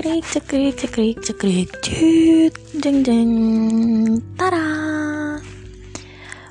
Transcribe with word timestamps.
cekrik 0.00 0.24
cekrik 0.32 0.74
cekrik 0.80 1.16
cekrik 1.20 1.68
cut 1.84 2.54
jeng 2.80 3.04
jeng 3.04 3.32
tara. 4.32 4.64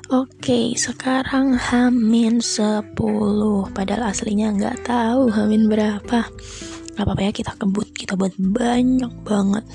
Oke, 0.06 0.78
sekarang 0.78 1.58
Hamin 1.58 2.38
10 2.38 2.94
Padahal 3.74 4.14
aslinya 4.14 4.54
nggak 4.54 4.86
tahu 4.86 5.34
Hamin 5.34 5.66
berapa. 5.66 6.30
Gak 6.94 7.02
apa-apa 7.02 7.26
ya 7.26 7.34
kita 7.34 7.58
kebut 7.58 7.90
Kita 7.90 8.14
buat 8.14 8.30
banyak 8.38 9.10
banget. 9.26 9.66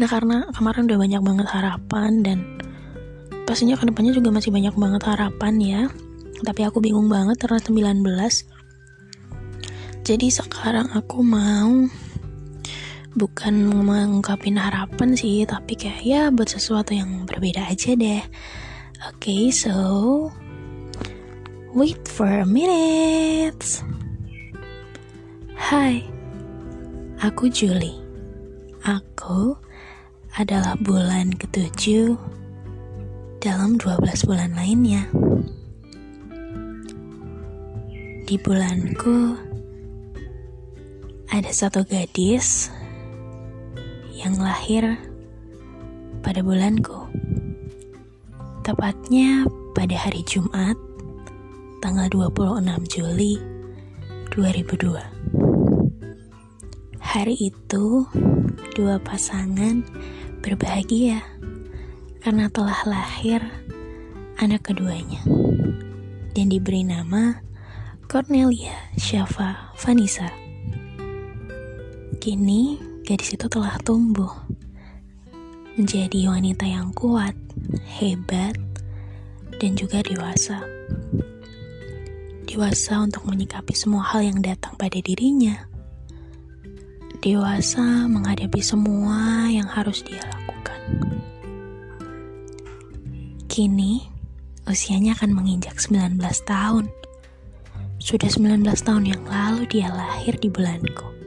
Nah 0.00 0.08
karena 0.08 0.48
kemarin 0.56 0.88
udah 0.88 0.96
banyak 1.04 1.20
banget 1.20 1.46
harapan 1.52 2.24
Dan 2.24 2.38
pastinya 3.44 3.76
ke 3.76 3.84
depannya 3.84 4.16
juga 4.16 4.32
masih 4.32 4.48
banyak 4.48 4.72
banget 4.72 5.04
harapan 5.04 5.54
ya. 5.60 5.82
Tapi 6.40 6.64
aku 6.64 6.80
bingung 6.80 7.12
banget 7.12 7.36
karena 7.36 7.60
19 7.60 8.00
Jadi 10.08 10.32
sekarang 10.32 10.88
aku 10.96 11.20
mau 11.20 11.84
bukan 13.18 13.66
mengungkapin 13.82 14.54
harapan 14.54 15.18
sih 15.18 15.42
tapi 15.42 15.74
kayak 15.74 16.06
ya 16.06 16.22
buat 16.30 16.46
sesuatu 16.46 16.94
yang 16.94 17.26
berbeda 17.26 17.66
aja 17.66 17.98
deh. 17.98 18.22
Oke 19.10 19.18
okay, 19.18 19.42
so 19.50 19.74
wait 21.74 21.98
for 22.06 22.30
a 22.30 22.46
minute. 22.46 23.82
Hai 25.58 26.06
aku 27.18 27.50
Julie. 27.50 27.98
Aku 28.86 29.58
adalah 30.38 30.78
bulan 30.78 31.34
ketujuh 31.34 32.14
dalam 33.42 33.74
12 33.82 33.98
bulan 34.30 34.54
lainnya. 34.54 35.10
Di 38.22 38.38
bulanku 38.38 39.34
ada 41.34 41.50
satu 41.50 41.82
gadis 41.82 42.77
yang 44.18 44.34
lahir 44.42 44.98
pada 46.26 46.42
bulanku. 46.42 47.06
Tepatnya 48.66 49.46
pada 49.78 49.94
hari 49.94 50.26
Jumat, 50.26 50.74
tanggal 51.78 52.10
26 52.10 52.66
Juli 52.90 53.38
2002. 54.34 54.98
Hari 56.98 57.36
itu, 57.38 58.04
dua 58.74 58.98
pasangan 58.98 59.86
berbahagia 60.42 61.22
karena 62.20 62.50
telah 62.50 62.82
lahir 62.84 63.40
anak 64.42 64.66
keduanya 64.66 65.22
dan 66.34 66.50
diberi 66.50 66.82
nama 66.82 67.38
Cornelia 68.10 68.74
Syafa 68.98 69.72
Vanessa. 69.78 70.28
Kini 72.18 72.87
gadis 73.08 73.40
itu 73.40 73.48
telah 73.48 73.72
tumbuh 73.88 74.28
menjadi 75.80 76.28
wanita 76.28 76.68
yang 76.68 76.92
kuat, 76.92 77.32
hebat, 77.96 78.52
dan 79.56 79.80
juga 79.80 80.04
dewasa. 80.04 80.60
Dewasa 82.44 83.00
untuk 83.00 83.24
menyikapi 83.24 83.72
semua 83.72 84.04
hal 84.12 84.28
yang 84.28 84.44
datang 84.44 84.76
pada 84.76 85.00
dirinya. 85.00 85.56
Dewasa 87.24 88.04
menghadapi 88.12 88.60
semua 88.60 89.48
yang 89.48 89.72
harus 89.72 90.04
dia 90.04 90.20
lakukan. 90.28 90.80
Kini, 93.48 94.04
usianya 94.68 95.16
akan 95.16 95.32
menginjak 95.32 95.80
19 95.80 96.20
tahun. 96.44 96.92
Sudah 97.96 98.28
19 98.28 98.68
tahun 98.84 99.04
yang 99.08 99.24
lalu 99.24 99.64
dia 99.64 99.88
lahir 99.88 100.36
di 100.36 100.52
bulanku. 100.52 101.17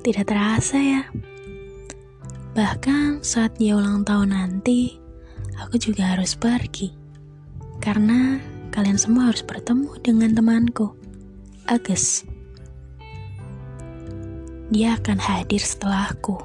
Tidak 0.00 0.24
terasa 0.24 0.80
ya. 0.80 1.04
Bahkan 2.56 3.20
saat 3.20 3.60
dia 3.60 3.76
ulang 3.76 4.00
tahun 4.00 4.32
nanti, 4.32 4.96
aku 5.60 5.76
juga 5.76 6.16
harus 6.16 6.32
pergi. 6.32 6.88
Karena 7.84 8.40
kalian 8.72 8.96
semua 8.96 9.28
harus 9.28 9.44
bertemu 9.44 9.92
dengan 10.00 10.32
temanku, 10.32 10.96
Agus. 11.68 12.24
Dia 14.72 14.96
akan 14.96 15.20
hadir 15.20 15.60
setelahku. 15.60 16.40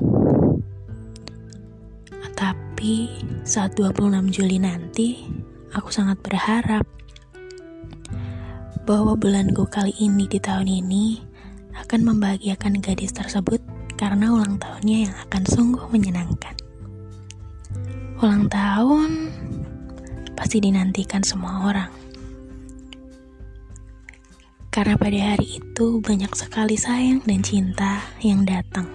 Tapi 2.36 3.08
saat 3.48 3.80
26 3.80 4.36
Juli 4.36 4.60
nanti, 4.60 5.24
aku 5.72 5.96
sangat 5.96 6.20
berharap 6.20 6.84
bahwa 8.84 9.16
bulanku 9.16 9.64
kali 9.72 9.96
ini 10.04 10.28
di 10.28 10.44
tahun 10.44 10.68
ini 10.68 11.35
akan 11.84 12.02
membahagiakan 12.16 12.80
gadis 12.80 13.12
tersebut 13.12 13.60
karena 13.96 14.32
ulang 14.32 14.60
tahunnya 14.60 15.12
yang 15.12 15.16
akan 15.28 15.44
sungguh 15.48 15.88
menyenangkan. 15.92 16.56
Ulang 18.20 18.48
tahun 18.48 19.12
pasti 20.36 20.60
dinantikan 20.64 21.24
semua 21.24 21.68
orang. 21.72 21.92
Karena 24.76 25.00
pada 25.00 25.20
hari 25.32 25.64
itu 25.64 26.04
banyak 26.04 26.36
sekali 26.36 26.76
sayang 26.76 27.24
dan 27.24 27.40
cinta 27.40 28.04
yang 28.20 28.44
datang. 28.44 28.92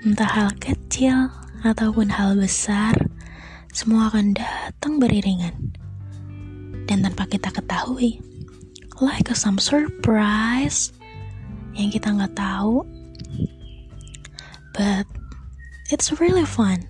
Entah 0.00 0.32
hal 0.32 0.48
kecil 0.56 1.28
ataupun 1.60 2.08
hal 2.08 2.40
besar, 2.40 2.96
semua 3.68 4.08
akan 4.08 4.32
datang 4.32 4.96
beriringan. 4.96 5.52
Dan 6.88 7.04
tanpa 7.04 7.28
kita 7.28 7.52
ketahui, 7.52 8.24
like 9.04 9.28
a 9.28 9.36
some 9.36 9.60
surprise, 9.60 10.95
yang 11.76 11.92
kita 11.92 12.08
nggak 12.10 12.34
tahu 12.34 12.82
but 14.76 15.08
it's 15.88 16.12
really 16.20 16.44
fun. 16.44 16.84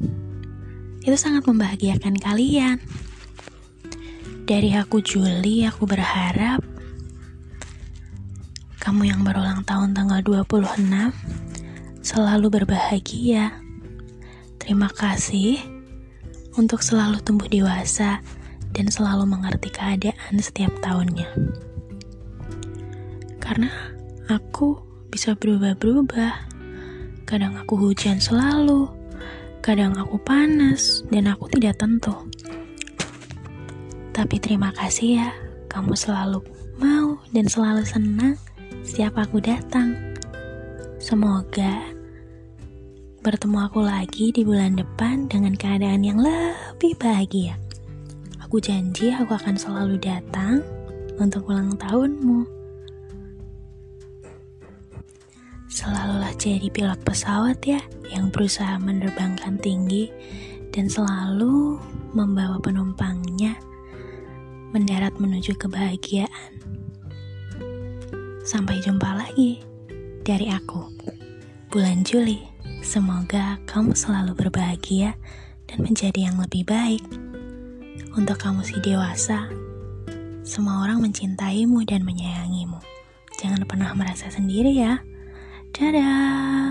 Itu 1.07 1.15
sangat 1.15 1.47
membahagiakan 1.47 2.19
kalian. 2.19 2.83
Dari 4.47 4.75
aku 4.75 5.03
Juli 5.03 5.67
aku 5.67 5.87
berharap 5.87 6.63
kamu 8.83 9.11
yang 9.11 9.21
berulang 9.27 9.67
tahun 9.67 9.95
tanggal 9.95 10.23
26 10.23 10.55
selalu 12.07 12.47
berbahagia. 12.63 13.55
Terima 14.63 14.87
kasih 14.91 15.59
untuk 16.55 16.83
selalu 16.83 17.19
tumbuh 17.23 17.51
dewasa 17.51 18.23
dan 18.75 18.87
selalu 18.91 19.27
mengerti 19.27 19.71
keadaan 19.71 20.39
setiap 20.39 20.71
tahunnya. 20.83 21.27
Karena 23.43 23.96
aku 24.27 24.79
bisa 25.11 25.39
berubah-berubah. 25.39 26.55
Kadang 27.27 27.59
aku 27.59 27.75
hujan 27.79 28.23
selalu, 28.23 28.87
kadang 29.63 29.95
aku 29.99 30.19
panas, 30.23 31.03
dan 31.11 31.27
aku 31.27 31.51
tidak 31.51 31.79
tentu. 31.79 32.15
Tapi 34.15 34.37
terima 34.39 34.71
kasih 34.75 35.23
ya, 35.23 35.31
kamu 35.67 35.99
selalu 35.99 36.41
mau 36.79 37.19
dan 37.35 37.47
selalu 37.51 37.83
senang 37.83 38.39
setiap 38.87 39.19
aku 39.19 39.43
datang. 39.43 39.95
Semoga 41.03 41.83
bertemu 43.27 43.59
aku 43.67 43.83
lagi 43.83 44.31
di 44.31 44.47
bulan 44.47 44.79
depan 44.79 45.27
dengan 45.27 45.59
keadaan 45.59 46.07
yang 46.07 46.23
lebih 46.23 46.95
bahagia. 46.97 47.59
Aku 48.47 48.63
janji 48.63 49.11
aku 49.11 49.35
akan 49.35 49.59
selalu 49.59 49.99
datang 49.99 50.63
untuk 51.19 51.51
ulang 51.51 51.75
tahunmu. 51.75 52.56
Selalulah 55.87 56.35
jadi 56.35 56.67
pilot 56.67 56.99
pesawat 57.07 57.63
ya 57.63 57.79
yang 58.11 58.35
berusaha 58.35 58.75
menerbangkan 58.83 59.55
tinggi 59.63 60.11
dan 60.75 60.91
selalu 60.91 61.79
membawa 62.11 62.59
penumpangnya 62.59 63.55
mendarat 64.75 65.15
menuju 65.23 65.55
kebahagiaan. 65.55 66.59
Sampai 68.43 68.83
jumpa 68.83 69.15
lagi 69.15 69.63
dari 70.27 70.51
aku, 70.51 70.91
bulan 71.71 72.03
Juli. 72.03 72.43
Semoga 72.83 73.63
kamu 73.71 73.95
selalu 73.95 74.35
berbahagia 74.35 75.15
dan 75.71 75.87
menjadi 75.87 76.35
yang 76.35 76.43
lebih 76.43 76.67
baik. 76.67 77.07
Untuk 78.19 78.43
kamu 78.43 78.67
si 78.67 78.75
dewasa, 78.83 79.47
semua 80.43 80.83
orang 80.83 80.99
mencintaimu 80.99 81.87
dan 81.87 82.03
menyayangimu. 82.03 82.83
Jangan 83.39 83.63
pernah 83.71 83.95
merasa 83.95 84.27
sendiri 84.35 84.75
ya. 84.83 84.99
Dadah. 85.77 86.66